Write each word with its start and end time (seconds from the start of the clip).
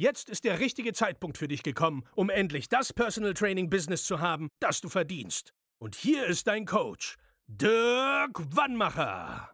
Jetzt 0.00 0.30
ist 0.30 0.44
der 0.44 0.60
richtige 0.60 0.94
Zeitpunkt 0.94 1.36
für 1.36 1.46
dich 1.46 1.62
gekommen, 1.62 2.04
um 2.14 2.30
endlich 2.30 2.70
das 2.70 2.90
Personal 2.90 3.34
Training 3.34 3.68
Business 3.68 4.04
zu 4.04 4.18
haben, 4.18 4.48
das 4.58 4.80
du 4.80 4.88
verdienst. 4.88 5.52
Und 5.78 5.94
hier 5.94 6.24
ist 6.24 6.46
dein 6.46 6.64
Coach, 6.64 7.18
Dirk 7.48 8.40
Wannmacher. 8.56 9.50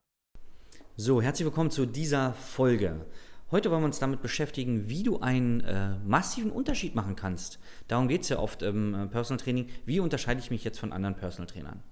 So, 0.95 1.20
herzlich 1.20 1.46
willkommen 1.46 1.72
zu 1.72 1.84
dieser 1.84 2.32
Folge. 2.34 3.05
Heute 3.50 3.72
wollen 3.72 3.82
wir 3.82 3.86
uns 3.86 3.98
damit 3.98 4.22
beschäftigen, 4.22 4.88
wie 4.88 5.02
du 5.02 5.19
einen 5.19 5.62
äh, 5.62 5.98
massiven 6.05 6.52
Unterschied 6.52 6.94
machen 6.94 7.16
kannst. 7.16 7.58
Darum 7.88 8.06
geht 8.06 8.22
es 8.22 8.28
ja 8.28 8.38
oft 8.38 8.62
im 8.62 8.94
äh, 8.94 9.06
Personal 9.08 9.42
Training. 9.42 9.69
Wie 9.84 9.98
unterscheide 9.98 10.38
ich 10.38 10.52
mich 10.52 10.62
jetzt 10.62 10.78
von 10.78 10.92
anderen 10.92 11.16
Personal 11.16 11.48
Trainern? 11.48 11.83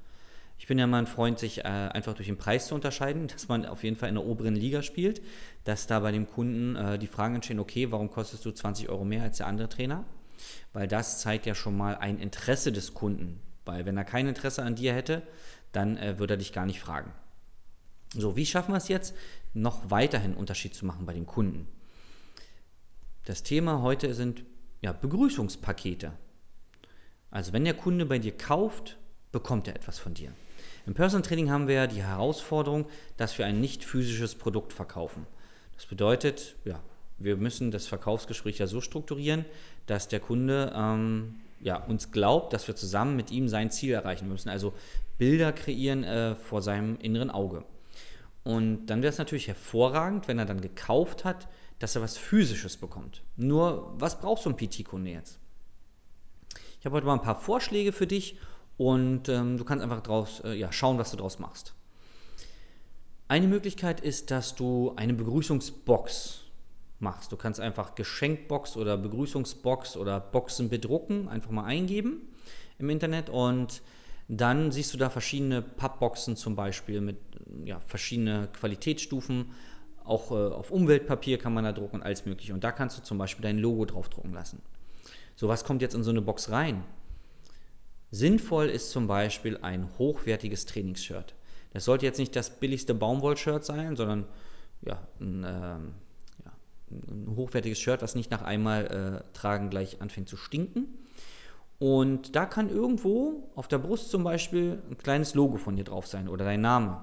Ich 0.59 0.67
bin 0.67 0.79
ja 0.79 0.87
mal 0.87 0.99
ein 0.99 1.07
Freund, 1.07 1.39
sich 1.39 1.59
äh, 1.59 1.69
einfach 1.69 2.15
durch 2.15 2.29
den 2.29 2.39
Preis 2.39 2.69
zu 2.69 2.75
unterscheiden, 2.75 3.27
dass 3.33 3.49
man 3.49 3.67
auf 3.67 3.85
jeden 3.85 3.97
Fall 3.97 4.09
in 4.09 4.15
der 4.15 4.25
oberen 4.25 4.55
Liga 4.57 4.83
spielt, 4.83 5.23
dass 5.65 5.87
da 5.87 6.01
bei 6.01 6.13
dem 6.13 6.29
Kunden 6.29 6.77
äh, 6.77 6.99
die 6.99 7.07
Fragen 7.07 7.37
entstehen, 7.37 7.59
okay, 7.59 7.91
warum 7.91 8.11
kostest 8.11 8.45
du 8.45 8.53
20 8.53 8.89
Euro 8.89 9.05
mehr 9.05 9.23
als 9.23 9.39
der 9.39 9.47
andere 9.47 9.69
Trainer? 9.69 10.05
Weil 10.73 10.89
das 10.89 11.21
zeigt 11.21 11.47
ja 11.47 11.55
schon 11.55 11.77
mal 11.77 11.97
ein 11.97 12.19
Interesse 12.19 12.73
des 12.73 12.95
Kunden. 12.95 13.41
Weil 13.65 13.87
wenn 13.87 13.97
er 13.97 14.05
kein 14.05 14.29
Interesse 14.29 14.63
an 14.63 14.75
dir 14.75 14.93
hätte, 14.93 15.23
dann 15.73 15.97
äh, 15.97 16.19
würde 16.19 16.35
er 16.35 16.39
dich 16.39 16.53
gar 16.53 16.67
nicht 16.67 16.81
fragen. 16.81 17.13
So, 18.13 18.37
wie 18.37 18.47
schaffen 18.47 18.73
wir 18.73 18.79
es 18.79 18.89
jetzt, 18.89 19.15
noch 19.55 19.91
weiterhin 19.91 20.35
Unterschied 20.35 20.75
zu 20.75 20.87
machen 20.87 21.07
bei 21.07 21.13
den 21.13 21.27
Kunden? 21.27 21.67
Das 23.25 23.43
Thema 23.43 23.83
heute 23.83 24.15
sind 24.15 24.45
ja, 24.83 24.93
Begrüßungspakete. 24.93 26.13
Also 27.31 27.53
wenn 27.53 27.65
der 27.65 27.75
Kunde 27.75 28.07
bei 28.07 28.19
dir 28.19 28.37
kauft, 28.37 28.99
bekommt 29.35 29.67
er 29.69 29.75
etwas 29.75 29.99
von 29.99 30.15
dir. 30.15 30.33
Im 30.87 30.95
Personal 30.95 31.27
Training 31.27 31.51
haben 31.51 31.67
wir 31.67 31.89
die 31.89 32.05
Herausforderung, 32.05 32.87
dass 33.17 33.37
wir 33.37 33.45
ein 33.45 33.61
nicht 33.61 33.85
physisches 33.85 34.37
Produkt 34.37 34.73
verkaufen. 34.73 35.27
Das 35.75 35.87
bedeutet, 35.87 36.55
ja, 36.65 36.81
wir 37.19 37.37
müssen 37.37 37.73
das 37.73 37.89
Verkaufsgespräch 37.89 38.59
ja 38.59 38.69
so 38.69 38.81
strukturieren, 38.81 39.45
dass 39.87 40.07
der 40.07 40.21
Kunde 40.21 40.73
ähm, 40.75 41.41
ja, 41.61 41.77
uns 41.77 42.13
glaubt, 42.13 42.53
dass 42.53 42.69
wir 42.69 42.77
zusammen 42.77 43.17
mit 43.17 43.33
ihm 43.33 43.49
sein 43.49 43.73
Ziel 43.73 43.93
erreichen. 43.93 44.29
Müssen 44.29 44.51
also 44.51 44.73
Bilder 45.19 45.53
kreieren 45.53 46.05
äh, 46.05 46.37
vor 46.37 46.63
seinem 46.63 46.97
inneren 47.01 47.31
Auge. 47.31 47.65
Und 48.45 48.87
dann 48.87 49.03
wäre 49.03 49.13
es 49.13 49.19
natürlich 49.19 49.49
hervorragend, 49.49 50.29
wenn 50.29 50.39
er 50.39 50.47
dann 50.47 50.61
gekauft 50.61 51.25
hat, 51.25 51.49
dass 51.81 51.97
er 51.97 52.03
was 52.03 52.17
Physisches 52.17 52.77
bekommt. 52.77 53.23
Nur, 53.37 53.95
was 53.99 54.21
braucht 54.21 54.43
so 54.43 54.51
ein 54.51 54.57
PT-Kunde 54.57 55.11
jetzt? 55.11 55.41
Ich 56.79 56.87
habe 56.87 56.97
heute 56.97 57.07
mal 57.07 57.15
ein 57.15 57.23
paar 57.23 57.41
Vorschläge 57.41 57.93
für 57.93 58.07
dich 58.07 58.39
und 58.77 59.29
ähm, 59.29 59.57
du 59.57 59.65
kannst 59.65 59.83
einfach 59.83 60.03
draus, 60.03 60.41
äh, 60.45 60.55
ja, 60.55 60.73
schauen, 60.73 60.99
was 60.99 61.11
du 61.11 61.17
daraus 61.17 61.39
machst. 61.39 61.75
Eine 63.29 63.47
Möglichkeit 63.47 64.01
ist, 64.01 64.31
dass 64.31 64.55
du 64.55 64.93
eine 64.97 65.15
Begrüßungsbox 65.15 66.43
machst. 66.99 67.33
Du 67.33 67.37
kannst 67.37 67.61
einfach 67.61 67.95
Geschenkbox 67.95 68.77
oder 68.77 68.97
Begrüßungsbox 68.97 69.97
oder 69.97 70.21
Boxen 70.21 70.69
bedrucken, 70.69 71.29
einfach 71.29 71.51
mal 71.51 71.65
eingeben 71.65 72.23
im 72.79 72.91
Internet 72.91 73.31
und 73.31 73.83
dann 74.29 74.73
siehst 74.73 74.93
du 74.95 74.99
da 74.99 75.11
verschiedene 75.11 75.63
Pappboxen 75.63 76.37
zum 76.37 76.57
Beispiel 76.57 77.01
mit 77.01 77.19
ja, 77.65 77.81
verschiedene 77.81 78.49
Qualitätsstufen. 78.53 79.53
Auch 80.03 80.31
äh, 80.31 80.35
auf 80.35 80.71
Umweltpapier 80.71 81.39
kann 81.39 81.53
man 81.53 81.65
da 81.65 81.73
drucken 81.73 81.97
und 81.97 82.03
alles 82.03 82.25
mögliche. 82.25 82.55
Und 82.55 82.65
da 82.65 82.73
kannst 82.73 82.99
du 82.99 83.03
zum 83.03 83.19
Beispiel 83.19 83.43
dein 83.43 83.59
Logo 83.59 83.85
drauf 83.85 84.09
drucken 84.09 84.33
lassen. 84.33 84.63
So, 85.37 85.49
was 85.49 85.65
kommt 85.65 85.83
jetzt 85.83 85.95
in 85.95 86.03
so 86.03 86.11
eine 86.11 86.23
Box 86.23 86.51
rein? 86.51 86.85
Sinnvoll 88.15 88.69
ist 88.69 88.91
zum 88.91 89.09
Beispiel 89.09 89.59
ein 89.63 89.89
hochwertiges 89.99 90.67
Trainingsshirt. 90.67 91.35
Das 91.73 91.85
sollte 91.85 92.07
jetzt 92.07 92.19
nicht 92.19 92.37
das 92.37 92.61
billigste 92.61 92.95
Baumwollshirt 92.95 93.65
sein, 93.65 93.97
sondern 93.97 94.27
ja, 94.83 95.03
ein, 95.21 95.43
äh, 95.43 95.49
ja, 95.49 96.53
ein 96.91 97.35
hochwertiges 97.35 97.81
Shirt, 97.81 98.03
was 98.03 98.15
nicht 98.15 98.31
nach 98.31 98.43
einmal 98.43 99.25
äh, 99.25 99.37
tragen 99.37 99.69
gleich 99.69 100.01
anfängt 100.01 100.29
zu 100.29 100.37
stinken. 100.37 100.87
Und 101.81 102.37
da 102.37 102.47
kann 102.47 102.71
irgendwo 102.71 103.51
auf 103.57 103.67
der 103.67 103.79
Brust 103.79 104.11
zum 104.11 104.23
Beispiel 104.23 104.81
ein 104.89 104.97
kleines 104.97 105.35
Logo 105.35 105.57
von 105.57 105.75
dir 105.75 105.85
drauf 105.85 106.07
sein 106.07 106.29
oder 106.29 106.45
dein 106.45 106.61
Name. 106.61 107.03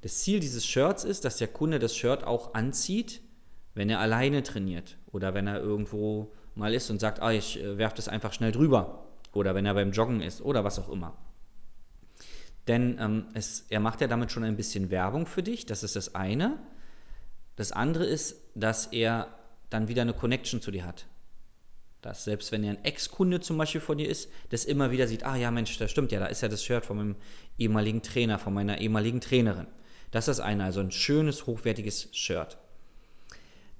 Das 0.00 0.20
Ziel 0.20 0.40
dieses 0.40 0.64
Shirts 0.64 1.04
ist, 1.04 1.26
dass 1.26 1.36
der 1.36 1.48
Kunde 1.48 1.78
das 1.78 1.94
Shirt 1.94 2.24
auch 2.24 2.54
anzieht, 2.54 3.20
wenn 3.74 3.90
er 3.90 4.00
alleine 4.00 4.42
trainiert 4.42 4.96
oder 5.12 5.34
wenn 5.34 5.46
er 5.46 5.60
irgendwo 5.60 6.32
mal 6.54 6.72
ist 6.72 6.88
und 6.88 6.98
sagt, 6.98 7.20
ah, 7.20 7.30
ich 7.30 7.60
äh, 7.60 7.76
werfe 7.76 7.96
das 7.96 8.08
einfach 8.08 8.32
schnell 8.32 8.52
drüber 8.52 9.04
oder 9.32 9.54
wenn 9.54 9.66
er 9.66 9.74
beim 9.74 9.92
Joggen 9.92 10.20
ist 10.20 10.40
oder 10.40 10.64
was 10.64 10.78
auch 10.78 10.88
immer. 10.88 11.16
Denn 12.66 12.98
ähm, 13.00 13.26
es, 13.34 13.66
er 13.70 13.80
macht 13.80 14.00
ja 14.00 14.06
damit 14.06 14.30
schon 14.30 14.44
ein 14.44 14.56
bisschen 14.56 14.90
Werbung 14.90 15.26
für 15.26 15.42
dich, 15.42 15.66
das 15.66 15.82
ist 15.82 15.96
das 15.96 16.14
eine. 16.14 16.58
Das 17.56 17.72
andere 17.72 18.04
ist, 18.04 18.36
dass 18.54 18.86
er 18.86 19.34
dann 19.70 19.88
wieder 19.88 20.02
eine 20.02 20.12
Connection 20.12 20.60
zu 20.60 20.70
dir 20.70 20.84
hat. 20.84 21.06
Dass 22.02 22.24
selbst 22.24 22.52
wenn 22.52 22.62
er 22.62 22.70
ein 22.70 22.84
Ex-Kunde 22.84 23.40
zum 23.40 23.58
Beispiel 23.58 23.80
von 23.80 23.98
dir 23.98 24.08
ist, 24.08 24.30
das 24.50 24.64
immer 24.64 24.90
wieder 24.90 25.08
sieht, 25.08 25.24
ah 25.24 25.34
ja 25.34 25.50
Mensch, 25.50 25.76
das 25.78 25.90
stimmt 25.90 26.12
ja, 26.12 26.20
da 26.20 26.26
ist 26.26 26.42
ja 26.42 26.48
das 26.48 26.62
Shirt 26.62 26.84
von 26.84 26.96
meinem 26.96 27.16
ehemaligen 27.58 28.02
Trainer, 28.02 28.38
von 28.38 28.54
meiner 28.54 28.78
ehemaligen 28.80 29.20
Trainerin. 29.20 29.66
Das 30.10 30.28
ist 30.28 30.38
das 30.38 30.40
eine, 30.40 30.64
also 30.64 30.80
ein 30.80 30.92
schönes, 30.92 31.46
hochwertiges 31.46 32.08
Shirt. 32.12 32.58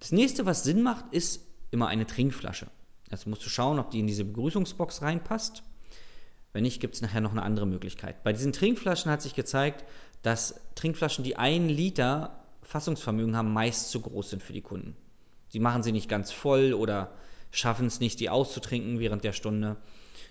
Das 0.00 0.12
nächste, 0.12 0.46
was 0.46 0.64
Sinn 0.64 0.82
macht, 0.82 1.12
ist 1.12 1.46
immer 1.70 1.88
eine 1.88 2.06
Trinkflasche. 2.06 2.68
Jetzt 3.10 3.26
musst 3.26 3.44
du 3.44 3.48
schauen, 3.48 3.78
ob 3.78 3.90
die 3.90 4.00
in 4.00 4.06
diese 4.06 4.24
Begrüßungsbox 4.24 5.02
reinpasst. 5.02 5.62
Wenn 6.52 6.62
nicht, 6.62 6.80
gibt 6.80 6.94
es 6.94 7.02
nachher 7.02 7.20
noch 7.20 7.32
eine 7.32 7.42
andere 7.42 7.66
Möglichkeit. 7.66 8.22
Bei 8.22 8.32
diesen 8.32 8.52
Trinkflaschen 8.52 9.10
hat 9.10 9.22
sich 9.22 9.34
gezeigt, 9.34 9.84
dass 10.22 10.60
Trinkflaschen, 10.74 11.24
die 11.24 11.36
einen 11.36 11.68
Liter 11.68 12.44
Fassungsvermögen 12.62 13.36
haben, 13.36 13.52
meist 13.52 13.90
zu 13.90 14.00
groß 14.00 14.30
sind 14.30 14.42
für 14.42 14.52
die 14.52 14.60
Kunden. 14.60 14.96
Sie 15.48 15.60
machen 15.60 15.82
sie 15.82 15.92
nicht 15.92 16.08
ganz 16.08 16.32
voll 16.32 16.74
oder 16.74 17.12
schaffen 17.50 17.86
es 17.86 18.00
nicht, 18.00 18.20
die 18.20 18.28
auszutrinken 18.28 18.98
während 18.98 19.24
der 19.24 19.32
Stunde. 19.32 19.76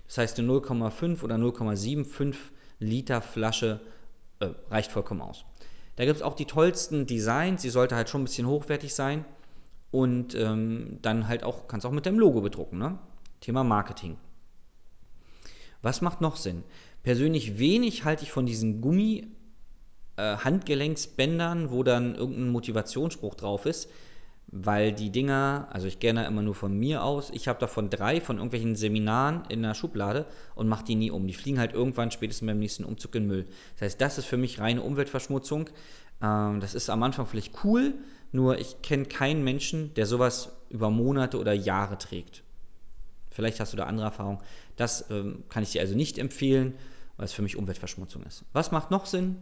Das 0.06 0.18
heißt, 0.18 0.38
eine 0.38 0.48
0,5 0.48 1.22
oder 1.22 1.36
0,75 1.36 2.34
Liter 2.78 3.20
Flasche 3.20 3.80
äh, 4.38 4.50
reicht 4.70 4.92
vollkommen 4.92 5.20
aus. 5.20 5.44
Da 5.96 6.04
gibt 6.04 6.16
es 6.16 6.22
auch 6.22 6.36
die 6.36 6.44
tollsten 6.44 7.06
Designs. 7.06 7.62
Sie 7.62 7.70
sollte 7.70 7.96
halt 7.96 8.08
schon 8.08 8.22
ein 8.22 8.24
bisschen 8.24 8.46
hochwertig 8.46 8.94
sein. 8.94 9.24
Und 9.90 10.34
ähm, 10.34 10.98
dann 11.02 11.28
halt 11.28 11.44
auch, 11.44 11.66
kannst 11.66 11.86
auch 11.86 11.92
mit 11.92 12.04
deinem 12.06 12.18
Logo 12.18 12.40
bedrucken. 12.40 12.78
Ne? 12.78 12.98
Thema 13.40 13.64
Marketing. 13.64 14.16
Was 15.82 16.02
macht 16.02 16.20
noch 16.20 16.36
Sinn? 16.36 16.64
Persönlich 17.02 17.58
wenig 17.58 18.04
halte 18.04 18.24
ich 18.24 18.32
von 18.32 18.46
diesen 18.46 18.80
Gummi 18.80 19.28
äh, 20.16 20.36
Handgelenksbändern, 20.36 21.70
wo 21.70 21.82
dann 21.82 22.14
irgendein 22.14 22.50
Motivationsspruch 22.50 23.34
drauf 23.36 23.66
ist, 23.66 23.88
weil 24.48 24.92
die 24.92 25.10
Dinger, 25.10 25.68
also 25.70 25.86
ich 25.86 26.00
gerne 26.00 26.26
immer 26.26 26.42
nur 26.42 26.54
von 26.54 26.76
mir 26.76 27.04
aus, 27.04 27.30
ich 27.30 27.48
habe 27.48 27.60
davon 27.60 27.88
drei 27.88 28.20
von 28.20 28.36
irgendwelchen 28.36 28.76
Seminaren 28.76 29.42
in 29.48 29.62
der 29.62 29.74
Schublade 29.74 30.26
und 30.54 30.68
mache 30.68 30.84
die 30.84 30.96
nie 30.96 31.10
um. 31.10 31.26
Die 31.26 31.34
fliegen 31.34 31.60
halt 31.60 31.72
irgendwann 31.72 32.10
spätestens 32.10 32.46
beim 32.46 32.58
nächsten 32.58 32.84
Umzug 32.84 33.14
in 33.14 33.26
Müll. 33.26 33.46
Das 33.74 33.82
heißt, 33.82 34.00
das 34.00 34.18
ist 34.18 34.24
für 34.24 34.36
mich 34.36 34.58
reine 34.58 34.82
Umweltverschmutzung. 34.82 35.70
Ähm, 36.20 36.60
das 36.60 36.74
ist 36.74 36.90
am 36.90 37.02
Anfang 37.02 37.26
vielleicht 37.26 37.64
cool, 37.64 37.94
nur 38.32 38.58
ich 38.58 38.82
kenne 38.82 39.04
keinen 39.04 39.42
Menschen, 39.44 39.94
der 39.94 40.06
sowas 40.06 40.52
über 40.70 40.90
Monate 40.90 41.38
oder 41.38 41.52
Jahre 41.52 41.98
trägt. 41.98 42.42
Vielleicht 43.30 43.60
hast 43.60 43.72
du 43.72 43.76
da 43.76 43.84
andere 43.84 44.06
Erfahrungen. 44.06 44.40
Das 44.76 45.10
ähm, 45.10 45.44
kann 45.48 45.62
ich 45.62 45.72
dir 45.72 45.80
also 45.80 45.94
nicht 45.94 46.18
empfehlen, 46.18 46.74
weil 47.16 47.26
es 47.26 47.32
für 47.32 47.42
mich 47.42 47.56
Umweltverschmutzung 47.56 48.22
ist. 48.24 48.44
Was 48.52 48.70
macht 48.70 48.90
noch 48.90 49.06
Sinn? 49.06 49.36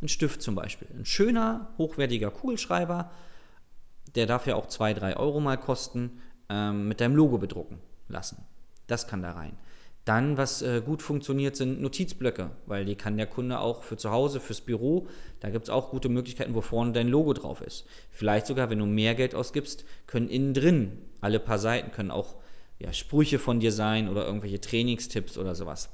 Ein 0.00 0.08
Stift 0.08 0.42
zum 0.42 0.54
Beispiel. 0.54 0.88
Ein 0.96 1.06
schöner, 1.06 1.70
hochwertiger 1.78 2.30
Kugelschreiber, 2.30 3.10
der 4.14 4.26
darf 4.26 4.46
ja 4.46 4.54
auch 4.54 4.66
2, 4.66 4.94
3 4.94 5.16
Euro 5.16 5.40
mal 5.40 5.56
kosten, 5.56 6.20
ähm, 6.48 6.88
mit 6.88 7.00
deinem 7.00 7.16
Logo 7.16 7.38
bedrucken 7.38 7.78
lassen. 8.08 8.44
Das 8.86 9.06
kann 9.06 9.22
da 9.22 9.32
rein. 9.32 9.56
Dann, 10.08 10.38
was 10.38 10.62
äh, 10.62 10.80
gut 10.80 11.02
funktioniert, 11.02 11.54
sind 11.54 11.82
Notizblöcke, 11.82 12.50
weil 12.64 12.86
die 12.86 12.96
kann 12.96 13.18
der 13.18 13.26
Kunde 13.26 13.60
auch 13.60 13.82
für 13.82 13.98
zu 13.98 14.10
Hause, 14.10 14.40
fürs 14.40 14.62
Büro, 14.62 15.06
da 15.40 15.50
gibt 15.50 15.64
es 15.64 15.70
auch 15.70 15.90
gute 15.90 16.08
Möglichkeiten, 16.08 16.54
wo 16.54 16.62
vorne 16.62 16.92
dein 16.92 17.08
Logo 17.08 17.34
drauf 17.34 17.60
ist. 17.60 17.84
Vielleicht 18.10 18.46
sogar, 18.46 18.70
wenn 18.70 18.78
du 18.78 18.86
mehr 18.86 19.14
Geld 19.14 19.34
ausgibst, 19.34 19.84
können 20.06 20.30
innen 20.30 20.54
drin 20.54 20.98
alle 21.20 21.40
paar 21.40 21.58
Seiten 21.58 21.90
können 21.92 22.10
auch 22.10 22.36
ja, 22.78 22.92
Sprüche 22.92 23.38
von 23.38 23.60
dir 23.60 23.72
sein 23.72 24.08
oder 24.08 24.24
irgendwelche 24.24 24.60
Trainingstipps 24.60 25.36
oder 25.36 25.54
sowas. 25.54 25.90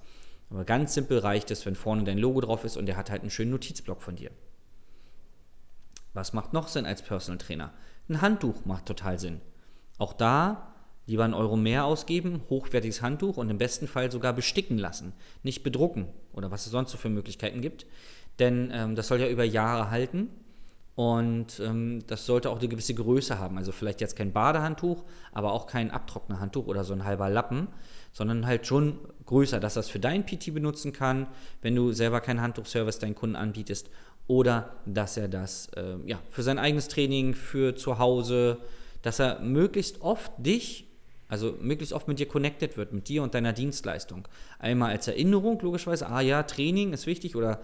Aber 0.51 0.65
ganz 0.65 0.95
simpel 0.95 1.19
reicht 1.19 1.51
es, 1.51 1.67
wenn 1.67 1.75
vorne 1.75 2.05
dein 2.05 2.19
Logo 2.19 2.41
drauf 2.41 2.65
ist 2.65 2.77
und 2.77 2.87
der 2.87 2.97
hat 2.97 3.11
halt 3.11 3.23
einen 3.23 3.31
schönen 3.31 3.51
Notizblock 3.51 4.01
von 4.01 4.17
dir. 4.17 4.31
Was 6.13 6.33
macht 6.33 6.53
noch 6.53 6.69
Sinn 6.69 6.87
als 6.87 7.03
Personal 7.03 7.39
Trainer? 7.39 7.73
Ein 8.09 8.21
Handtuch 8.21 8.65
macht 8.65 8.87
total 8.87 9.19
Sinn. 9.19 9.41
Auch 9.99 10.13
da 10.13 10.74
Lieber 11.07 11.25
einen 11.25 11.35
Euro 11.35 11.57
mehr 11.57 11.85
ausgeben, 11.85 12.43
hochwertiges 12.49 13.03
Handtuch 13.03 13.37
und 13.37 13.51
im 13.51 13.59
besten 13.59 13.87
Fall 13.87 14.11
sogar 14.11 14.33
besticken 14.33 14.79
lassen. 14.79 15.13
Nicht 15.43 15.63
bedrucken 15.63 16.07
oder 16.33 16.51
was 16.51 16.65
es 16.67 16.73
sonst 16.73 16.91
so 16.91 16.99
für 16.99 17.11
Möglichkeiten 17.11 17.61
gibt. 17.61 17.87
Denn 18.39 18.71
ähm, 18.73 18.95
das 18.97 19.09
soll 19.09 19.21
ja 19.21 19.29
über 19.29 19.45
Jahre 19.45 19.91
halten 19.91 20.31
und 20.97 21.59
ähm, 21.59 22.05
das 22.07 22.25
sollte 22.25 22.51
auch 22.51 22.59
eine 22.59 22.69
gewisse 22.69 22.95
Größe 22.95 23.39
haben. 23.39 23.59
Also 23.59 23.73
vielleicht 23.73 24.01
jetzt 24.01 24.17
kein 24.17 24.33
Badehandtuch, 24.33 25.03
aber 25.33 25.53
auch 25.53 25.67
kein 25.67 25.91
Abtrocknerhandtuch 25.91 26.67
oder 26.67 26.85
so 26.85 26.93
ein 26.93 27.05
halber 27.05 27.29
Lappen, 27.29 27.69
sondern 28.13 28.47
halt 28.47 28.67
schon 28.67 28.99
größer, 29.27 29.59
dass 29.59 29.75
das 29.75 29.89
für 29.89 29.99
dein 29.99 30.25
PT 30.25 30.55
benutzen 30.55 30.93
kann, 30.93 31.27
wenn 31.63 31.75
du 31.75 31.93
selber 31.93 32.21
keinen 32.21 32.41
Handtuchservice 32.41 33.01
deinen 33.01 33.17
Kunden 33.17 33.35
anbietest. 33.35 33.91
Oder 34.29 34.77
dass 34.87 35.17
er 35.17 35.29
das 35.29 35.69
äh, 35.77 35.97
ja, 36.07 36.21
für 36.31 36.43
sein 36.43 36.59
eigenes 36.59 36.89
Training, 36.89 37.35
für 37.35 37.75
zu 37.75 37.99
Hause, 37.99 38.59
dass 39.03 39.19
er 39.19 39.41
möglichst 39.41 40.01
oft 40.01 40.33
dich 40.39 40.94
also 41.35 41.57
möglichst 41.61 41.93
oft 41.93 42.07
mit 42.07 42.19
dir 42.21 42.27
connected 42.27 42.77
wird, 42.77 42.93
mit 42.93 43.09
dir 43.09 43.25
und 43.25 43.35
deiner 43.35 43.53
Dienstleistung. 43.53 44.29
Einmal 44.61 44.93
als 44.93 45.09
Erinnerung, 45.09 45.59
logischerweise, 45.61 46.09
ah 46.09 46.21
ja, 46.21 46.45
Training 46.45 46.93
ist 46.93 47.07
wichtig 47.07 47.35
oder 47.35 47.61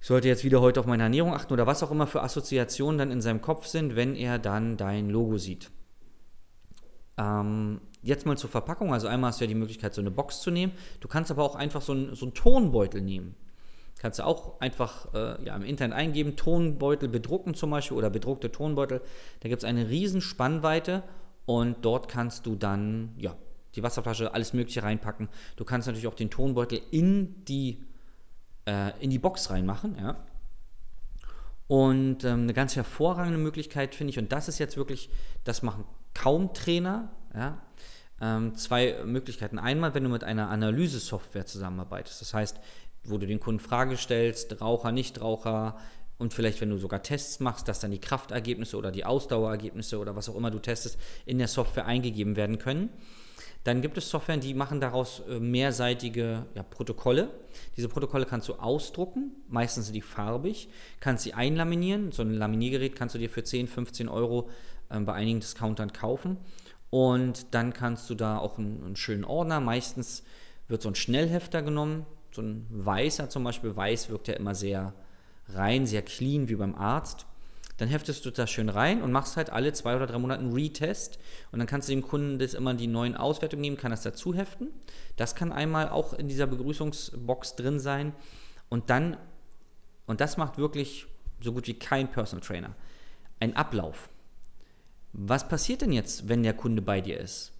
ich 0.00 0.06
sollte 0.06 0.28
jetzt 0.28 0.44
wieder 0.44 0.60
heute 0.60 0.78
auf 0.78 0.86
meine 0.86 1.02
Ernährung 1.02 1.34
achten 1.34 1.52
oder 1.52 1.66
was 1.66 1.82
auch 1.82 1.90
immer 1.90 2.06
für 2.06 2.22
Assoziationen 2.22 2.98
dann 2.98 3.10
in 3.10 3.20
seinem 3.20 3.42
Kopf 3.42 3.66
sind, 3.66 3.96
wenn 3.96 4.14
er 4.14 4.38
dann 4.38 4.76
dein 4.76 5.10
Logo 5.10 5.38
sieht. 5.38 5.70
Ähm, 7.18 7.80
jetzt 8.02 8.24
mal 8.24 8.38
zur 8.38 8.50
Verpackung. 8.50 8.92
Also 8.92 9.08
einmal 9.08 9.30
hast 9.30 9.40
du 9.40 9.44
ja 9.44 9.48
die 9.48 9.56
Möglichkeit, 9.56 9.94
so 9.94 10.00
eine 10.00 10.12
Box 10.12 10.40
zu 10.40 10.52
nehmen. 10.52 10.72
Du 11.00 11.08
kannst 11.08 11.32
aber 11.32 11.42
auch 11.42 11.56
einfach 11.56 11.82
so, 11.82 11.94
ein, 11.94 12.14
so 12.14 12.26
einen 12.26 12.34
Tonbeutel 12.34 13.00
nehmen. 13.00 13.34
Kannst 13.98 14.18
du 14.18 14.24
auch 14.24 14.60
einfach 14.60 15.12
äh, 15.14 15.44
ja, 15.44 15.56
im 15.56 15.64
Internet 15.64 15.96
eingeben, 15.96 16.36
Tonbeutel 16.36 17.08
bedrucken 17.08 17.54
zum 17.54 17.70
Beispiel 17.70 17.96
oder 17.96 18.10
bedruckte 18.10 18.52
Tonbeutel. 18.52 19.00
Da 19.40 19.48
gibt 19.48 19.62
es 19.62 19.68
eine 19.68 19.88
riesen 19.88 20.20
Spannweite 20.20 21.02
und 21.46 21.84
dort 21.84 22.08
kannst 22.08 22.44
du 22.46 22.56
dann 22.56 23.14
ja, 23.16 23.34
die 23.74 23.82
Wasserflasche, 23.82 24.34
alles 24.34 24.52
Mögliche 24.52 24.82
reinpacken. 24.82 25.28
Du 25.56 25.64
kannst 25.64 25.86
natürlich 25.86 26.08
auch 26.08 26.14
den 26.14 26.30
Tonbeutel 26.30 26.80
in 26.90 27.44
die, 27.44 27.84
äh, 28.66 28.92
in 29.00 29.10
die 29.10 29.18
Box 29.18 29.50
reinmachen. 29.50 29.96
Ja. 29.96 30.16
Und 31.68 32.24
ähm, 32.24 32.42
eine 32.42 32.54
ganz 32.54 32.76
hervorragende 32.76 33.38
Möglichkeit 33.38 33.94
finde 33.94 34.10
ich, 34.10 34.18
und 34.18 34.32
das 34.32 34.48
ist 34.48 34.58
jetzt 34.58 34.76
wirklich, 34.76 35.10
das 35.44 35.62
machen 35.62 35.84
kaum 36.14 36.54
Trainer, 36.54 37.10
ja, 37.34 37.60
ähm, 38.20 38.54
zwei 38.54 39.04
Möglichkeiten. 39.04 39.58
Einmal, 39.58 39.94
wenn 39.94 40.04
du 40.04 40.08
mit 40.08 40.24
einer 40.24 40.48
Analyse-Software 40.48 41.44
zusammenarbeitest, 41.44 42.20
das 42.20 42.32
heißt, 42.32 42.58
wo 43.04 43.18
du 43.18 43.26
den 43.26 43.40
Kunden 43.40 43.60
Frage 43.60 43.96
stellst, 43.96 44.60
Raucher, 44.60 44.90
Nichtraucher, 44.90 45.76
und 46.18 46.32
vielleicht, 46.32 46.60
wenn 46.60 46.70
du 46.70 46.78
sogar 46.78 47.02
Tests 47.02 47.40
machst, 47.40 47.68
dass 47.68 47.80
dann 47.80 47.90
die 47.90 48.00
Kraftergebnisse 48.00 48.76
oder 48.76 48.90
die 48.90 49.04
Ausdauerergebnisse 49.04 49.98
oder 49.98 50.16
was 50.16 50.28
auch 50.28 50.36
immer 50.36 50.50
du 50.50 50.58
testest, 50.58 50.98
in 51.26 51.38
der 51.38 51.48
Software 51.48 51.86
eingegeben 51.86 52.36
werden 52.36 52.58
können. 52.58 52.88
Dann 53.64 53.82
gibt 53.82 53.98
es 53.98 54.08
Software, 54.08 54.36
die 54.36 54.54
machen 54.54 54.80
daraus 54.80 55.24
äh, 55.28 55.40
mehrseitige 55.40 56.46
ja, 56.54 56.62
Protokolle. 56.62 57.30
Diese 57.76 57.88
Protokolle 57.88 58.24
kannst 58.24 58.48
du 58.48 58.54
ausdrucken, 58.54 59.32
meistens 59.48 59.86
sind 59.86 59.94
die 59.94 60.02
farbig, 60.02 60.68
kannst 61.00 61.24
sie 61.24 61.34
einlaminieren. 61.34 62.12
So 62.12 62.22
ein 62.22 62.32
Laminiergerät 62.32 62.94
kannst 62.94 63.16
du 63.16 63.18
dir 63.18 63.28
für 63.28 63.42
10, 63.42 63.66
15 63.66 64.08
Euro 64.08 64.48
äh, 64.88 65.00
bei 65.00 65.14
einigen 65.14 65.40
Discountern 65.40 65.92
kaufen. 65.92 66.38
Und 66.90 67.54
dann 67.54 67.72
kannst 67.72 68.08
du 68.08 68.14
da 68.14 68.38
auch 68.38 68.56
einen, 68.56 68.84
einen 68.84 68.96
schönen 68.96 69.24
Ordner, 69.24 69.58
meistens 69.58 70.22
wird 70.68 70.80
so 70.80 70.88
ein 70.88 70.94
Schnellhefter 70.94 71.62
genommen, 71.62 72.06
so 72.30 72.42
ein 72.42 72.66
weißer 72.70 73.28
zum 73.28 73.42
Beispiel. 73.44 73.74
Weiß 73.74 74.10
wirkt 74.10 74.28
ja 74.28 74.34
immer 74.34 74.54
sehr 74.54 74.94
rein, 75.48 75.86
sehr 75.86 76.02
clean 76.02 76.48
wie 76.48 76.56
beim 76.56 76.74
Arzt. 76.74 77.26
Dann 77.78 77.88
heftest 77.88 78.24
du 78.24 78.30
das 78.30 78.50
schön 78.50 78.70
rein 78.70 79.02
und 79.02 79.12
machst 79.12 79.36
halt 79.36 79.50
alle 79.50 79.72
zwei 79.72 79.96
oder 79.96 80.06
drei 80.06 80.18
Monate 80.18 80.40
einen 80.40 80.52
Retest. 80.52 81.18
Und 81.52 81.58
dann 81.58 81.68
kannst 81.68 81.88
du 81.88 81.92
dem 81.92 82.02
Kunden 82.02 82.38
das 82.38 82.54
immer 82.54 82.72
die 82.74 82.86
neuen 82.86 83.16
Auswertungen 83.16 83.60
nehmen, 83.60 83.76
kann 83.76 83.90
das 83.90 84.02
dazu 84.02 84.34
heften. 84.34 84.68
Das 85.16 85.34
kann 85.34 85.52
einmal 85.52 85.90
auch 85.90 86.14
in 86.14 86.28
dieser 86.28 86.46
Begrüßungsbox 86.46 87.56
drin 87.56 87.78
sein. 87.78 88.14
Und 88.70 88.88
dann, 88.88 89.18
und 90.06 90.20
das 90.20 90.38
macht 90.38 90.56
wirklich 90.56 91.06
so 91.40 91.52
gut 91.52 91.66
wie 91.66 91.78
kein 91.78 92.10
Personal 92.10 92.44
Trainer, 92.44 92.74
ein 93.40 93.54
Ablauf. 93.56 94.08
Was 95.12 95.48
passiert 95.48 95.82
denn 95.82 95.92
jetzt, 95.92 96.28
wenn 96.28 96.42
der 96.42 96.54
Kunde 96.54 96.80
bei 96.80 97.00
dir 97.00 97.20
ist? 97.20 97.52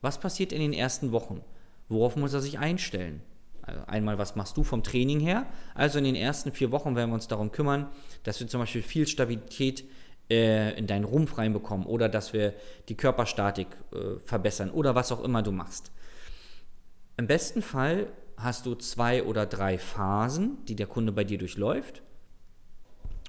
Was 0.00 0.20
passiert 0.20 0.52
in 0.52 0.60
den 0.60 0.72
ersten 0.72 1.10
Wochen? 1.10 1.42
Worauf 1.88 2.14
muss 2.16 2.34
er 2.34 2.40
sich 2.40 2.58
einstellen? 2.58 3.22
Also 3.68 3.82
einmal, 3.86 4.16
was 4.16 4.34
machst 4.34 4.56
du 4.56 4.64
vom 4.64 4.82
Training 4.82 5.20
her? 5.20 5.46
Also 5.74 5.98
in 5.98 6.04
den 6.04 6.14
ersten 6.14 6.52
vier 6.52 6.70
Wochen 6.70 6.96
werden 6.96 7.10
wir 7.10 7.14
uns 7.14 7.28
darum 7.28 7.52
kümmern, 7.52 7.88
dass 8.22 8.40
wir 8.40 8.48
zum 8.48 8.60
Beispiel 8.60 8.82
viel 8.82 9.06
Stabilität 9.06 9.84
äh, 10.30 10.76
in 10.78 10.86
deinen 10.86 11.04
Rumpf 11.04 11.36
reinbekommen 11.36 11.86
oder 11.86 12.08
dass 12.08 12.32
wir 12.32 12.54
die 12.88 12.96
Körperstatik 12.96 13.66
äh, 13.92 14.18
verbessern 14.24 14.70
oder 14.70 14.94
was 14.94 15.12
auch 15.12 15.22
immer 15.22 15.42
du 15.42 15.52
machst. 15.52 15.92
Im 17.18 17.26
besten 17.26 17.60
Fall 17.60 18.06
hast 18.38 18.64
du 18.64 18.74
zwei 18.74 19.22
oder 19.22 19.44
drei 19.44 19.76
Phasen, 19.76 20.64
die 20.66 20.76
der 20.76 20.86
Kunde 20.86 21.12
bei 21.12 21.24
dir 21.24 21.36
durchläuft. 21.36 22.00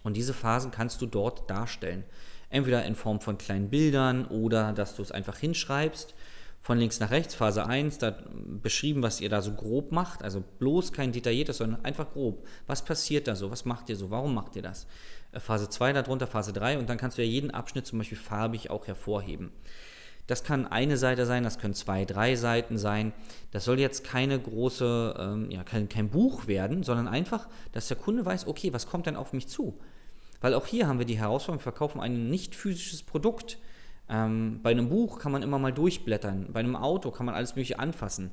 Und 0.04 0.16
diese 0.16 0.34
Phasen 0.34 0.72
kannst 0.72 1.02
du 1.02 1.06
dort 1.06 1.50
darstellen. 1.50 2.06
Entweder 2.50 2.86
in 2.86 2.96
Form 2.96 3.20
von 3.20 3.38
kleinen 3.38 3.70
Bildern 3.70 4.26
oder 4.26 4.72
dass 4.72 4.96
du 4.96 5.02
es 5.02 5.12
einfach 5.12 5.38
hinschreibst 5.38 6.16
von 6.62 6.78
links 6.78 7.00
nach 7.00 7.12
rechts, 7.12 7.36
Phase 7.36 7.66
1, 7.66 8.00
da 8.00 8.16
beschrieben, 8.62 9.02
was 9.02 9.22
ihr 9.22 9.30
da 9.30 9.42
so 9.42 9.54
grob 9.54 9.92
macht, 9.92 10.24
also 10.24 10.44
bloß 10.60 10.92
kein 10.92 11.12
detailliertes, 11.12 11.58
sondern 11.58 11.84
einfach 11.86 12.12
grob. 12.12 12.46
Was 12.68 12.84
passiert 12.84 13.28
da 13.28 13.36
so? 13.36 13.50
Was 13.50 13.66
macht 13.66 13.90
ihr 13.90 13.96
so? 13.96 14.12
Warum 14.12 14.34
macht 14.34 14.56
ihr 14.56 14.62
das? 14.62 14.86
Äh, 15.32 15.40
Phase 15.40 15.70
2 15.70 15.94
darunter, 15.94 16.28
Phase 16.28 16.54
3 16.54 16.78
und 16.78 16.90
dann 16.90 16.98
kannst 16.98 17.18
du 17.18 17.24
ja 17.24 17.28
jeden 17.28 17.52
Abschnitt 17.52 17.86
zum 17.86 18.00
Beispiel 18.00 18.18
farbig 18.18 18.70
auch 18.70 18.88
hervorheben. 18.88 19.52
Das 20.28 20.44
kann 20.44 20.68
eine 20.68 20.98
Seite 20.98 21.26
sein, 21.26 21.44
das 21.44 21.58
können 21.58 21.74
zwei, 21.74 22.06
drei 22.06 22.36
Seiten 22.36 22.78
sein. 22.78 23.14
Das 23.50 23.66
soll 23.66 23.80
jetzt 23.80 24.04
keine 24.04 24.40
große, 24.40 25.16
ähm, 25.18 25.50
ja, 25.50 25.64
kein, 25.64 25.90
kein 25.90 26.10
Buch 26.10 26.46
werden, 26.46 26.84
sondern 26.84 27.08
einfach, 27.08 27.48
dass 27.72 27.88
der 27.88 27.98
Kunde 27.98 28.26
weiß, 28.26 28.46
okay, 28.46 28.72
was 28.72 28.86
kommt 28.86 29.08
denn 29.08 29.16
auf 29.16 29.34
mich 29.34 29.48
zu? 29.48 29.80
Weil 30.40 30.54
auch 30.54 30.68
hier 30.68 30.88
haben 30.88 31.00
wir 31.00 31.08
die 31.08 31.18
Herausforderung, 31.18 31.60
wir 31.60 31.64
verkaufen 31.64 32.00
ein 32.00 32.30
nicht 32.30 32.54
physisches 32.54 33.02
Produkt. 33.02 33.58
Ähm, 34.10 34.60
bei 34.64 34.72
einem 34.72 34.90
Buch 34.90 35.20
kann 35.20 35.32
man 35.32 35.44
immer 35.44 35.60
mal 35.60 35.72
durchblättern, 35.72 36.48
bei 36.52 36.60
einem 36.60 36.76
Auto 36.76 37.12
kann 37.12 37.28
man 37.28 37.36
alles 37.36 37.52
Mögliche 37.52 37.78
anfassen. 37.78 38.32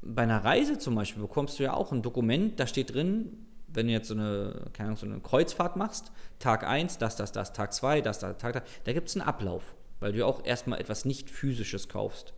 Bei 0.00 0.22
einer 0.22 0.42
Reise 0.42 0.78
zum 0.78 0.94
Beispiel 0.94 1.22
bekommst 1.22 1.58
du 1.58 1.64
ja 1.64 1.74
auch 1.74 1.92
ein 1.92 2.02
Dokument, 2.02 2.58
da 2.58 2.66
steht 2.66 2.94
drin, 2.94 3.46
wenn 3.66 3.88
du 3.88 3.92
jetzt 3.92 4.08
so 4.08 4.14
eine, 4.14 4.70
keine 4.72 4.88
Ahnung, 4.88 4.96
so 4.96 5.06
eine 5.06 5.20
Kreuzfahrt 5.20 5.76
machst, 5.76 6.12
Tag 6.38 6.66
1, 6.66 6.96
das, 6.96 7.16
das, 7.16 7.32
das, 7.32 7.52
Tag 7.52 7.74
2, 7.74 8.00
das, 8.00 8.20
das, 8.20 8.38
Tag 8.38 8.54
3, 8.54 8.62
da 8.84 8.92
gibt 8.92 9.08
es 9.08 9.16
einen 9.16 9.28
Ablauf, 9.28 9.74
weil 10.00 10.12
du 10.12 10.18
ja 10.18 10.24
auch 10.24 10.44
erstmal 10.44 10.80
etwas 10.80 11.04
nicht 11.04 11.28
physisches 11.28 11.88
kaufst. 11.88 12.32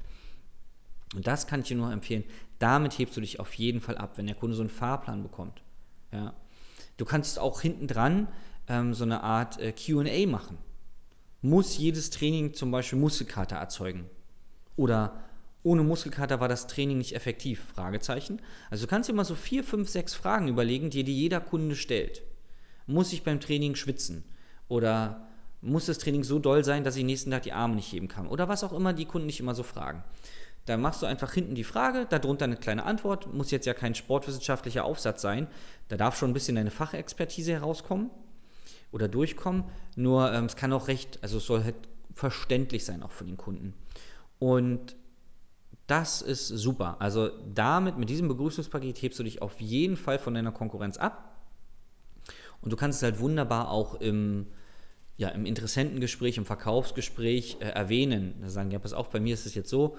Und 1.15 1.27
das 1.27 1.47
kann 1.47 1.61
ich 1.61 1.69
dir 1.69 1.77
nur 1.77 1.93
empfehlen. 1.93 2.25
Damit 2.59 2.99
hebst 2.99 3.17
du 3.17 3.21
dich 3.21 3.39
auf 3.39 3.55
jeden 3.55 3.81
Fall 3.81 3.97
ab, 3.97 4.15
wenn 4.17 4.27
der 4.27 4.35
Kunde 4.35 4.57
so 4.57 4.63
einen 4.63 4.71
Fahrplan 4.71 5.23
bekommt. 5.23 5.63
Ja. 6.13 6.35
Du 6.97 7.05
kannst 7.05 7.39
auch 7.39 7.61
hinten 7.61 7.87
dran 7.87 8.27
ähm, 8.67 8.95
so 8.95 9.05
eine 9.05 9.23
Art 9.23 9.61
äh, 9.61 9.73
QA 9.73 10.27
machen 10.27 10.59
muss 11.41 11.79
jedes 11.79 12.11
Training 12.11 12.55
zum 12.55 12.71
Beispiel 12.71 12.99
Muskelkater 12.99 13.57
erzeugen? 13.57 14.11
Oder 14.77 15.21
ohne 15.63 15.83
Muskelkater 15.83 16.41
war 16.41 16.49
das 16.49 16.67
Training 16.67 16.99
nicht 16.99 17.15
effektiv? 17.15 17.63
Fragezeichen. 17.75 18.41
Also 18.71 18.87
du 18.87 18.91
kannst 18.91 19.09
dir 19.09 19.13
mal 19.13 19.25
so 19.25 19.35
vier, 19.35 19.65
fünf, 19.65 19.89
sechs 19.89 20.15
Fragen 20.15 20.49
überlegen, 20.49 20.91
die 20.91 21.05
dir 21.05 21.15
jeder 21.15 21.41
Kunde 21.41 21.77
stellt. 21.77 22.23
Muss 22.87 23.13
ich 23.13 23.23
beim 23.23 23.41
Training 23.41 23.75
schwitzen? 23.75 24.25
Oder 24.69 25.29
muss 25.61 25.87
das 25.87 25.99
Training 25.99 26.25
so 26.25 26.39
doll 26.39 26.65
sein, 26.65 26.85
dass 26.85 26.97
ich 26.97 27.05
nächsten 27.05 27.31
Tag 27.31 27.43
die 27.43 27.53
Arme 27.53 27.75
nicht 27.75 27.93
heben 27.93 28.09
kann? 28.09 28.29
Oder 28.29 28.49
was 28.49 28.65
auch 28.65 28.73
immer 28.73 28.93
die 28.93 29.05
Kunden 29.05 29.27
nicht 29.27 29.41
immer 29.41 29.55
so 29.55 29.63
fragen. 29.63 30.05
Da 30.65 30.77
machst 30.77 31.03
du 31.03 31.07
einfach 31.07 31.33
hinten 31.33 31.55
die 31.55 31.65
Frage, 31.65 32.07
darunter 32.09 32.45
eine 32.45 32.57
kleine 32.57 32.85
Antwort. 32.85 33.33
Muss 33.33 33.51
jetzt 33.51 33.67
ja 33.67 33.75
kein 33.75 33.95
sportwissenschaftlicher 33.95 34.85
Aufsatz 34.85 35.23
sein. 35.23 35.49
Da 35.89 35.97
darf 35.97 36.17
schon 36.17 36.31
ein 36.31 36.35
bisschen 36.35 36.57
deine 36.57 36.71
Fachexpertise 36.71 37.53
herauskommen 37.53 38.11
oder 38.91 39.09
durchkommen. 39.09 39.65
Nur 39.97 40.33
ähm, 40.33 40.45
es 40.47 40.57
kann 40.57 40.73
auch 40.73 40.89
recht, 40.89 41.19
also 41.23 41.39
es 41.39 41.47
soll 41.47 41.65
halt 41.65 41.77
verständlich 42.15 42.85
sein 42.85 43.03
auch 43.03 43.13
für 43.13 43.25
den 43.25 43.37
Kunden. 43.37 43.75
Und 44.39 44.97
das 45.87 46.21
ist 46.21 46.49
super. 46.49 46.97
Also 46.99 47.31
damit, 47.55 47.97
mit 47.97 48.11
diesem 48.11 48.29
Begrüßungspaket 48.29 49.01
hebst 49.01 49.19
du 49.19 49.23
dich 49.23 49.41
auf 49.41 49.61
jeden 49.61 49.97
Fall 49.97 50.19
von 50.19 50.35
deiner 50.35 50.53
Konkurrenz 50.53 50.99
ab. 50.99 51.37
Und 52.61 52.73
du 52.73 52.77
kannst 52.77 52.99
es 52.99 53.03
halt 53.03 53.21
wunderbar 53.21 53.71
auch 53.71 53.95
im, 53.95 54.47
ja, 55.17 55.29
im 55.29 55.47
Interessentengespräch, 55.47 56.37
im 56.37 56.45
Verkaufsgespräch 56.45 57.59
äh, 57.61 57.69
erwähnen. 57.69 58.35
Da 58.41 58.51
sagen, 58.51 58.71
ja, 58.71 58.79
pass 58.79 58.93
auf, 58.93 59.11
bei 59.11 59.21
mir 59.21 59.35
ist 59.35 59.47
es 59.47 59.55
jetzt 59.55 59.71
so, 59.71 59.97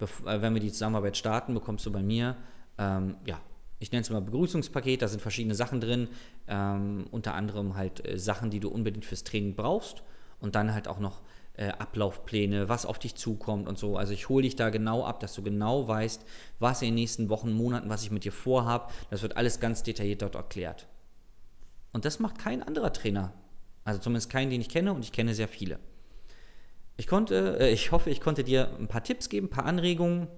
äh, 0.00 0.40
wenn 0.40 0.52
wir 0.52 0.60
die 0.60 0.72
Zusammenarbeit 0.72 1.16
starten, 1.16 1.54
bekommst 1.54 1.86
du 1.86 1.92
bei 1.92 2.02
mir 2.02 2.36
ähm, 2.78 3.16
ja, 3.24 3.40
ich 3.78 3.92
nenne 3.92 4.02
es 4.02 4.10
mal 4.10 4.20
Begrüßungspaket, 4.20 5.02
da 5.02 5.08
sind 5.08 5.20
verschiedene 5.20 5.54
Sachen 5.54 5.80
drin, 5.80 6.08
ähm, 6.48 7.06
unter 7.10 7.34
anderem 7.34 7.76
halt 7.76 8.06
äh, 8.06 8.18
Sachen, 8.18 8.50
die 8.50 8.60
du 8.60 8.68
unbedingt 8.68 9.04
fürs 9.04 9.24
Training 9.24 9.54
brauchst 9.54 10.02
und 10.40 10.54
dann 10.54 10.72
halt 10.72 10.88
auch 10.88 10.98
noch 10.98 11.22
äh, 11.54 11.68
Ablaufpläne, 11.68 12.68
was 12.68 12.86
auf 12.86 12.98
dich 12.98 13.14
zukommt 13.14 13.68
und 13.68 13.78
so. 13.78 13.96
Also 13.96 14.12
ich 14.12 14.28
hole 14.28 14.42
dich 14.42 14.56
da 14.56 14.70
genau 14.70 15.04
ab, 15.04 15.20
dass 15.20 15.34
du 15.34 15.42
genau 15.42 15.88
weißt, 15.88 16.24
was 16.58 16.82
in 16.82 16.88
den 16.88 16.94
nächsten 16.96 17.28
Wochen, 17.28 17.52
Monaten, 17.52 17.88
was 17.88 18.02
ich 18.02 18.10
mit 18.10 18.24
dir 18.24 18.32
vorhabe. 18.32 18.92
Das 19.10 19.22
wird 19.22 19.36
alles 19.36 19.60
ganz 19.60 19.82
detailliert 19.82 20.22
dort 20.22 20.34
erklärt. 20.34 20.86
Und 21.92 22.04
das 22.04 22.18
macht 22.18 22.38
kein 22.38 22.62
anderer 22.62 22.92
Trainer. 22.92 23.32
Also 23.84 24.00
zumindest 24.00 24.30
keinen, 24.30 24.50
den 24.50 24.60
ich 24.60 24.68
kenne 24.68 24.92
und 24.92 25.02
ich 25.02 25.12
kenne 25.12 25.34
sehr 25.34 25.48
viele. 25.48 25.78
Ich 26.96 27.06
konnte, 27.06 27.58
äh, 27.60 27.70
ich 27.70 27.92
hoffe, 27.92 28.10
ich 28.10 28.20
konnte 28.20 28.44
dir 28.44 28.70
ein 28.78 28.88
paar 28.88 29.04
Tipps 29.04 29.28
geben, 29.28 29.46
ein 29.46 29.50
paar 29.50 29.66
Anregungen. 29.66 30.28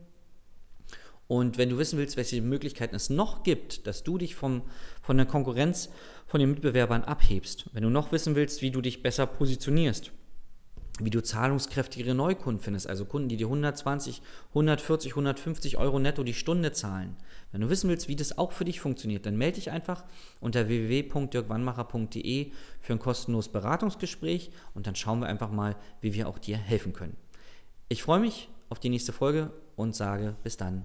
Und 1.28 1.58
wenn 1.58 1.68
du 1.68 1.78
wissen 1.78 1.98
willst, 1.98 2.16
welche 2.16 2.40
Möglichkeiten 2.40 2.96
es 2.96 3.10
noch 3.10 3.42
gibt, 3.42 3.86
dass 3.86 4.02
du 4.02 4.16
dich 4.16 4.34
vom, 4.34 4.62
von 5.02 5.18
der 5.18 5.26
Konkurrenz, 5.26 5.90
von 6.26 6.40
den 6.40 6.50
Mitbewerbern 6.50 7.04
abhebst, 7.04 7.66
wenn 7.72 7.82
du 7.82 7.90
noch 7.90 8.12
wissen 8.12 8.34
willst, 8.34 8.62
wie 8.62 8.70
du 8.70 8.80
dich 8.80 9.02
besser 9.02 9.26
positionierst, 9.26 10.10
wie 11.00 11.10
du 11.10 11.22
zahlungskräftigere 11.22 12.14
Neukunden 12.14 12.62
findest, 12.62 12.88
also 12.88 13.04
Kunden, 13.04 13.28
die 13.28 13.36
dir 13.36 13.46
120, 13.46 14.22
140, 14.48 15.12
150 15.12 15.76
Euro 15.76 15.98
netto 15.98 16.24
die 16.24 16.34
Stunde 16.34 16.72
zahlen. 16.72 17.16
Wenn 17.52 17.60
du 17.60 17.70
wissen 17.70 17.90
willst, 17.90 18.08
wie 18.08 18.16
das 18.16 18.36
auch 18.36 18.52
für 18.52 18.64
dich 18.64 18.80
funktioniert, 18.80 19.26
dann 19.26 19.36
melde 19.36 19.56
dich 19.56 19.70
einfach 19.70 20.04
unter 20.40 20.66
www.dirkwannmacher.de 20.66 22.52
für 22.80 22.92
ein 22.92 22.98
kostenloses 22.98 23.52
Beratungsgespräch 23.52 24.50
und 24.74 24.86
dann 24.86 24.96
schauen 24.96 25.20
wir 25.20 25.28
einfach 25.28 25.50
mal, 25.50 25.76
wie 26.00 26.14
wir 26.14 26.26
auch 26.26 26.38
dir 26.38 26.56
helfen 26.56 26.94
können. 26.94 27.16
Ich 27.88 28.02
freue 28.02 28.20
mich 28.20 28.48
auf 28.70 28.80
die 28.80 28.90
nächste 28.90 29.12
Folge 29.12 29.50
und 29.76 29.94
sage 29.94 30.34
bis 30.42 30.56
dann, 30.56 30.84